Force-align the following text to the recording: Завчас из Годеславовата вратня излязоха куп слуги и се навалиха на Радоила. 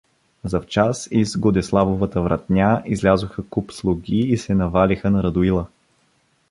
Завчас 0.43 1.07
из 1.11 1.37
Годеславовата 1.37 2.21
вратня 2.21 2.81
излязоха 2.85 3.43
куп 3.43 3.71
слуги 3.73 4.19
и 4.21 4.37
се 4.37 4.55
навалиха 4.55 5.11
на 5.11 5.23
Радоила. 5.23 5.67